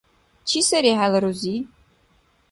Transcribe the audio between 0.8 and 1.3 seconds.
хӀела